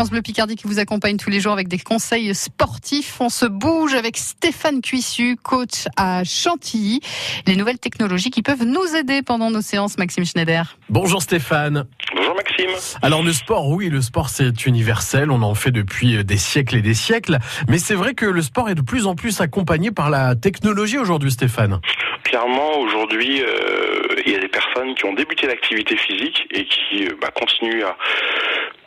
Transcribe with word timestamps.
France 0.00 0.12
Bleu 0.12 0.22
Picardie 0.22 0.56
qui 0.56 0.66
vous 0.66 0.78
accompagne 0.78 1.18
tous 1.18 1.28
les 1.28 1.40
jours 1.40 1.52
avec 1.52 1.68
des 1.68 1.76
conseils 1.76 2.34
sportifs. 2.34 3.20
On 3.20 3.28
se 3.28 3.44
bouge 3.44 3.92
avec 3.92 4.16
Stéphane 4.16 4.80
Cuissu, 4.80 5.36
coach 5.36 5.88
à 5.98 6.24
Chantilly. 6.24 7.00
Les 7.46 7.54
nouvelles 7.54 7.78
technologies 7.78 8.30
qui 8.30 8.40
peuvent 8.40 8.64
nous 8.64 8.96
aider 8.96 9.20
pendant 9.20 9.50
nos 9.50 9.60
séances, 9.60 9.98
Maxime 9.98 10.24
Schneider. 10.24 10.78
Bonjour 10.88 11.20
Stéphane. 11.20 11.84
Bonjour 12.16 12.34
Maxime. 12.34 12.70
Alors 13.02 13.22
le 13.22 13.34
sport, 13.34 13.68
oui, 13.68 13.90
le 13.90 14.00
sport 14.00 14.30
c'est 14.30 14.64
universel, 14.64 15.30
on 15.30 15.42
en 15.42 15.54
fait 15.54 15.70
depuis 15.70 16.24
des 16.24 16.38
siècles 16.38 16.76
et 16.76 16.82
des 16.82 16.94
siècles, 16.94 17.36
mais 17.68 17.76
c'est 17.76 17.94
vrai 17.94 18.14
que 18.14 18.24
le 18.24 18.40
sport 18.40 18.70
est 18.70 18.74
de 18.74 18.80
plus 18.80 19.06
en 19.06 19.14
plus 19.14 19.42
accompagné 19.42 19.90
par 19.90 20.08
la 20.08 20.34
technologie 20.34 20.96
aujourd'hui 20.96 21.30
Stéphane. 21.30 21.78
Clairement, 22.24 22.78
aujourd'hui, 22.78 23.42
euh, 23.42 24.00
il 24.24 24.32
y 24.32 24.36
a 24.36 24.38
des 24.38 24.48
personnes 24.48 24.94
qui 24.94 25.04
ont 25.04 25.12
débuté 25.12 25.46
l'activité 25.46 25.96
physique 25.96 26.46
et 26.52 26.64
qui 26.64 27.06
euh, 27.06 27.16
bah, 27.20 27.30
continuent 27.34 27.82
à, 27.82 27.96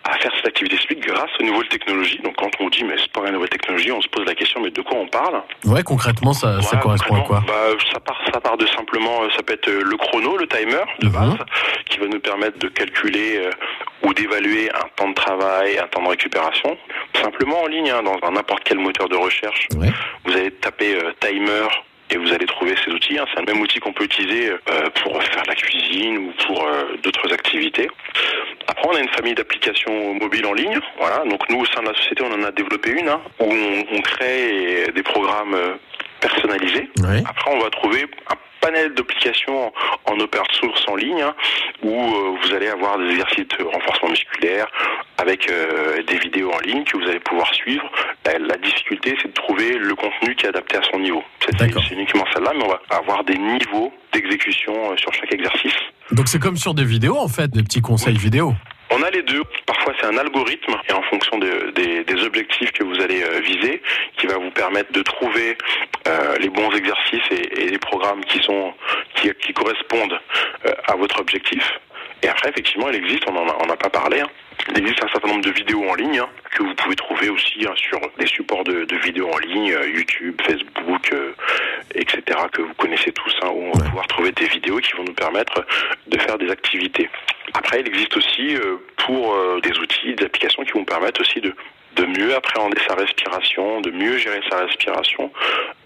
à 0.05 0.17
faire 0.17 0.31
cette 0.35 0.47
activité 0.47 0.75
physique 0.77 1.05
grâce 1.07 1.29
aux 1.39 1.43
nouvelles 1.43 1.67
technologies. 1.69 2.19
Donc 2.23 2.35
quand 2.35 2.51
on 2.59 2.69
dit 2.69 2.83
mais 2.83 2.97
sport 2.97 3.25
et 3.27 3.31
nouvelles 3.31 3.49
technologies, 3.49 3.91
on 3.91 4.01
se 4.01 4.07
pose 4.09 4.25
la 4.25 4.35
question 4.35 4.59
mais 4.61 4.69
de 4.71 4.81
quoi 4.81 4.97
on 4.97 5.07
parle? 5.07 5.41
Ouais, 5.65 5.83
concrètement 5.83 6.33
ça, 6.33 6.61
ça 6.61 6.77
correspond 6.77 7.15
à 7.15 7.21
quoi? 7.21 7.43
bah, 7.47 7.53
ça 7.91 7.99
part 7.99 8.19
ça 8.33 8.39
part 8.41 8.57
de 8.57 8.65
simplement 8.67 9.23
euh, 9.23 9.29
ça 9.35 9.43
peut 9.43 9.53
être 9.53 9.69
le 9.71 9.97
chrono, 9.97 10.37
le 10.37 10.47
timer 10.47 10.83
de 10.99 11.07
Mhm. 11.07 11.13
base 11.13 11.37
qui 11.89 11.99
va 11.99 12.07
nous 12.07 12.19
permettre 12.19 12.57
de 12.59 12.67
calculer 12.67 13.37
euh, 13.37 13.49
ou 14.07 14.13
d'évaluer 14.13 14.69
un 14.73 14.87
temps 14.95 15.09
de 15.09 15.13
travail, 15.13 15.77
un 15.79 15.87
temps 15.87 16.03
de 16.03 16.09
récupération, 16.09 16.77
simplement 17.21 17.61
en 17.61 17.67
ligne 17.67 17.89
hein, 17.89 18.03
dans 18.03 18.17
un 18.27 18.31
n'importe 18.31 18.63
quel 18.65 18.79
moteur 18.79 19.07
de 19.07 19.15
recherche. 19.15 19.67
Ouais. 19.77 19.89
Vous 20.25 20.33
allez 20.33 20.51
taper 20.51 20.95
euh, 20.95 21.11
timer 21.21 21.67
et 22.09 22.17
vous 22.17 22.31
allez 22.33 22.45
trouver 22.45 22.75
ces 22.83 22.91
outils. 22.91 23.17
hein. 23.17 23.25
C'est 23.33 23.39
le 23.39 23.51
même 23.53 23.61
outil 23.61 23.79
qu'on 23.79 23.93
peut 23.93 24.03
utiliser 24.03 24.49
euh, 24.51 24.89
pour 25.01 25.23
faire 25.23 25.43
la 25.47 25.55
cuisine 25.55 26.17
ou 26.17 26.33
pour 26.45 26.63
euh, 26.67 26.97
d'autres 27.01 27.31
activités. 27.33 27.89
Après, 28.83 28.97
on 28.97 28.99
a 28.99 29.01
une 29.01 29.13
famille 29.15 29.33
d'applications 29.33 30.13
mobiles 30.15 30.45
en 30.45 30.53
ligne. 30.53 30.77
Voilà. 30.99 31.23
Donc 31.29 31.47
nous, 31.49 31.59
au 31.61 31.65
sein 31.65 31.81
de 31.81 31.87
la 31.87 31.93
société, 31.93 32.21
on 32.21 32.33
en 32.33 32.43
a 32.43 32.51
développé 32.51 32.91
une 32.91 33.07
hein, 33.07 33.21
où 33.39 33.45
on, 33.45 33.85
on 33.97 34.01
crée 34.01 34.91
des 34.93 35.03
programmes 35.03 35.53
euh, 35.53 35.75
personnalisés. 36.19 36.89
Après, 37.25 37.51
on 37.51 37.59
va 37.59 37.69
trouver 37.69 38.07
un 38.29 38.35
panel 38.59 38.93
d'applications 38.93 39.67
en, 39.67 40.13
en 40.13 40.19
open 40.19 40.41
source 40.59 40.83
en 40.89 40.95
ligne 40.97 41.21
hein, 41.21 41.33
où 41.81 41.93
euh, 41.93 42.37
vous 42.41 42.53
allez 42.53 42.67
avoir 42.67 42.97
des 42.97 43.11
exercices 43.11 43.47
de 43.57 43.63
renforcement 43.63 44.09
musculaire 44.09 44.67
avec 45.17 45.49
euh, 45.49 46.01
des 46.03 46.17
vidéos 46.17 46.51
en 46.51 46.59
ligne 46.59 46.83
que 46.83 46.97
vous 46.97 47.07
allez 47.07 47.21
pouvoir 47.21 47.53
suivre. 47.53 47.89
La, 48.25 48.37
la 48.37 48.57
difficulté, 48.57 49.15
c'est 49.21 49.29
de 49.29 49.33
trouver 49.33 49.77
le 49.77 49.95
contenu 49.95 50.35
qui 50.35 50.45
est 50.45 50.49
adapté 50.49 50.75
à 50.77 50.81
son 50.91 50.99
niveau. 50.99 51.23
C'est 51.39 51.91
uniquement 51.91 52.25
celle-là, 52.33 52.51
mais 52.53 52.63
on 52.65 52.69
va 52.69 52.81
avoir 52.89 53.23
des 53.23 53.37
niveaux 53.37 53.93
d'exécution 54.11 54.73
sur 54.97 55.13
chaque 55.13 55.33
exercice. 55.33 55.75
Donc 56.11 56.27
c'est 56.27 56.39
comme 56.39 56.57
sur 56.57 56.73
des 56.73 56.83
vidéos 56.83 57.17
en 57.17 57.29
fait, 57.29 57.49
des 57.49 57.63
petits 57.63 57.81
conseils 57.81 58.17
vidéo. 58.17 58.53
On 58.95 59.01
a 59.01 59.09
les 59.09 59.23
deux. 59.23 59.41
Parfois, 59.65 59.93
c'est 59.99 60.05
un 60.05 60.17
algorithme 60.17 60.75
et 60.87 60.93
en 60.93 61.01
fonction 61.03 61.37
de- 61.39 61.71
des, 61.71 62.03
des 62.03 62.23
objectifs 62.23 62.71
que 62.73 62.83
vous 62.83 62.99
allez 63.01 63.23
euh, 63.23 63.39
viser, 63.39 63.81
qui 64.17 64.27
va 64.27 64.37
vous 64.37 64.51
permettre 64.51 64.91
de 64.91 65.01
trouver 65.01 65.57
euh, 66.07 66.37
les 66.37 66.49
bons 66.49 66.69
exercices 66.71 67.23
et, 67.31 67.61
et 67.63 67.67
les 67.69 67.79
programmes 67.79 68.23
qui 68.25 68.39
sont 68.43 68.73
qui, 69.15 69.31
qui 69.41 69.51
correspondent 69.53 70.19
euh, 70.67 70.73
à 70.87 70.95
votre 70.95 71.19
objectif. 71.19 71.63
Et 72.21 72.27
après, 72.29 72.49
effectivement, 72.51 72.89
il 72.89 72.95
existe. 72.95 73.23
On 73.27 73.35
en 73.35 73.69
a, 73.69 73.75
pas 73.77 73.89
parlé. 73.89 74.21
hein. 74.21 74.29
Il 74.69 74.77
existe 74.77 75.03
un 75.03 75.09
certain 75.09 75.27
nombre 75.27 75.43
de 75.43 75.51
vidéos 75.51 75.83
en 75.89 75.95
ligne 75.95 76.19
hein, 76.19 76.29
que 76.51 76.63
vous 76.63 76.73
pouvez 76.75 76.95
trouver 76.95 77.29
aussi 77.29 77.65
hein, 77.67 77.73
sur 77.75 77.99
des 78.19 78.27
supports 78.27 78.63
de, 78.63 78.85
de 78.85 78.95
vidéos 78.97 79.29
en 79.33 79.37
ligne, 79.39 79.73
euh, 79.73 79.89
YouTube, 79.89 80.39
Facebook, 80.45 81.11
euh, 81.11 81.33
etc. 81.95 82.21
que 82.51 82.61
vous 82.61 82.73
connaissez 82.75 83.11
tous, 83.11 83.33
hein, 83.41 83.49
où 83.53 83.71
on 83.73 83.77
va 83.77 83.85
pouvoir 83.85 84.07
trouver 84.07 84.31
des 84.31 84.45
vidéos 84.47 84.77
qui 84.77 84.93
vont 84.93 85.03
nous 85.03 85.13
permettre 85.15 85.65
de 86.07 86.17
faire 86.19 86.37
des 86.37 86.49
activités. 86.49 87.09
Après, 87.53 87.81
il 87.81 87.87
existe 87.87 88.15
aussi 88.17 88.55
euh, 88.55 88.77
pour 88.97 89.33
euh, 89.33 89.59
des 89.61 89.77
outils, 89.77 90.15
des 90.15 90.25
applications 90.25 90.63
qui 90.63 90.71
vont 90.71 90.85
permettre 90.85 91.21
aussi 91.21 91.39
de, 91.39 91.53
de 91.95 92.05
mieux 92.05 92.33
appréhender 92.35 92.77
sa 92.87 92.95
respiration, 92.95 93.81
de 93.81 93.91
mieux 93.91 94.17
gérer 94.17 94.41
sa 94.49 94.65
respiration, 94.65 95.31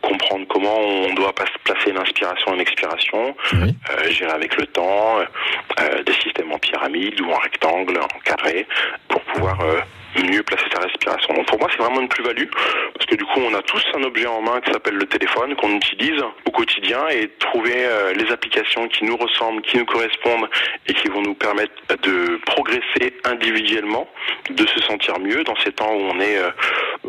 comprendre 0.02 0.48
comment 0.48 0.78
on 0.80 1.14
doit 1.14 1.34
placer 1.66 1.92
l'inspiration 1.92 2.54
et 2.54 2.58
l'expiration, 2.58 3.36
Oui. 3.54 3.76
euh, 3.92 4.10
gérer 4.12 4.32
avec 4.32 4.56
le 4.56 4.66
temps, 4.68 5.20
euh, 5.20 6.04
des 6.04 6.14
systèmes 6.14 6.52
en 6.54 6.60
pyramide 6.60 7.20
ou 7.22 7.32
en 7.32 7.38
rectangle, 7.38 7.98
en 8.00 8.20
carré, 8.24 8.66
pour 9.10 9.22
pouvoir 9.22 9.60
euh, 9.62 9.80
mieux 10.24 10.44
placer 10.44 10.66
sa 10.74 10.82
respiration. 10.82 11.34
Donc 11.34 11.46
pour 11.48 11.60
moi, 11.60 11.68
c'est 11.72 11.82
vraiment 11.82 12.02
une 12.02 12.08
plus-value, 12.08 12.50
parce 12.94 13.06
que 13.06 13.16
du 13.16 13.26
coup, 13.26 13.40
on 13.40 13.54
a 13.54 13.62
tous 13.62 13.84
un 13.96 14.04
objet 14.04 14.28
en 14.28 14.42
main 14.42 14.60
qui 14.62 14.72
s'appelle 14.72 14.96
le 14.96 15.06
téléphone, 15.06 15.56
qu'on 15.56 15.76
utilise 15.76 16.22
au 16.46 16.52
quotidien, 16.52 17.08
et 17.10 17.30
trouver 17.40 17.86
euh, 17.86 18.14
les 18.14 18.32
applications 18.32 18.88
qui 18.88 19.06
nous 19.06 19.18
ressemblent, 19.18 19.62
qui 19.62 19.78
nous 19.78 19.86
correspondent, 19.86 20.50
et 20.88 20.94
qui 20.94 21.08
vont 21.08 21.22
nous 21.22 21.36
permettre 21.36 21.74
de 22.04 22.40
progresser 22.46 23.14
individuellement, 23.26 24.08
de 24.50 24.66
se 24.68 24.80
sentir 24.82 25.20
mieux 25.20 25.44
dans 25.44 25.56
ces 25.64 25.72
temps 25.72 25.94
où 25.94 26.02
on 26.02 26.20
est, 26.20 26.38
euh, 26.38 26.50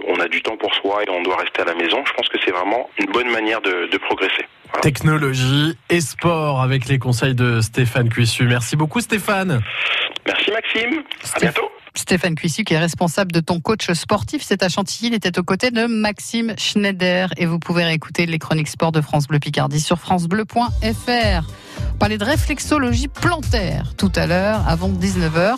on 0.06 0.20
a 0.20 0.28
du 0.28 0.42
temps 0.42 0.56
pour 0.56 0.74
soi 0.74 1.02
et 1.04 1.10
on 1.10 1.22
doit 1.22 1.36
rester 1.36 1.62
à 1.62 1.64
la 1.64 1.74
maison. 1.74 2.02
Je 2.06 2.12
pense 2.12 2.28
que 2.28 2.38
c'est 2.44 2.52
vraiment 2.52 2.88
une 2.98 3.10
bonne 3.10 3.30
manière 3.30 3.60
de, 3.60 3.88
de 3.90 3.98
progresser. 3.98 4.46
Voilà. 4.70 4.82
Technologie 4.82 5.78
et 5.88 6.00
sport 6.00 6.60
avec 6.60 6.86
les 6.88 6.98
conseils 6.98 7.34
de 7.34 7.60
Stéphane 7.60 8.08
Cuissu. 8.10 8.44
Merci 8.44 8.76
beaucoup 8.76 9.00
Stéphane. 9.00 9.62
Merci 10.26 10.50
Maxime. 10.50 11.02
À 11.34 11.40
bientôt. 11.40 11.70
Stéphane 11.98 12.36
Cuissu 12.36 12.62
qui 12.62 12.74
est 12.74 12.78
responsable 12.78 13.32
de 13.32 13.40
ton 13.40 13.60
coach 13.60 13.90
sportif. 13.92 14.42
C'est 14.44 14.62
à 14.62 14.68
Chantilly. 14.68 15.08
Il 15.08 15.14
était 15.14 15.38
aux 15.38 15.42
côtés 15.42 15.70
de 15.70 15.86
Maxime 15.86 16.54
Schneider. 16.56 17.30
Et 17.36 17.44
vous 17.44 17.58
pouvez 17.58 17.84
réécouter 17.84 18.24
les 18.26 18.38
chroniques 18.38 18.68
sport 18.68 18.92
de 18.92 19.00
France 19.00 19.26
Bleu 19.26 19.40
Picardie 19.40 19.80
sur 19.80 19.98
francebleu.fr. 19.98 21.44
Parlait 21.98 22.18
de 22.18 22.24
réflexologie 22.24 23.08
plantaire 23.08 23.94
tout 23.96 24.12
à 24.14 24.26
l'heure, 24.26 24.66
avant 24.68 24.88
19h. 24.88 25.56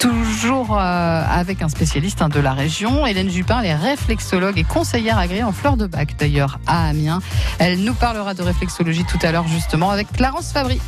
Toujours 0.00 0.76
euh, 0.76 1.22
avec 1.28 1.62
un 1.62 1.68
spécialiste 1.68 2.20
hein, 2.20 2.28
de 2.28 2.40
la 2.40 2.52
région, 2.52 3.06
Hélène 3.06 3.30
Jupin, 3.30 3.60
elle 3.60 3.66
est 3.66 3.74
réflexologue 3.74 4.58
et 4.58 4.64
conseillère 4.64 5.18
agréée 5.18 5.44
en 5.44 5.52
fleurs 5.52 5.76
de 5.76 5.86
bac 5.86 6.16
d'ailleurs 6.18 6.58
à 6.66 6.88
Amiens. 6.88 7.20
Elle 7.58 7.82
nous 7.82 7.94
parlera 7.94 8.34
de 8.34 8.42
réflexologie 8.42 9.04
tout 9.04 9.18
à 9.22 9.30
l'heure 9.30 9.46
justement 9.48 9.90
avec 9.90 10.12
Clarence 10.12 10.52
Fabry. 10.52 10.80